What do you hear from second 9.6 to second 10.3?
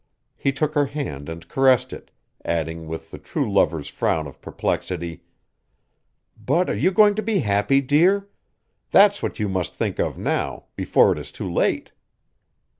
think of